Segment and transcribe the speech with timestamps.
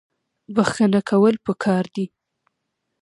[0.55, 2.05] بخښنه کول پکار دي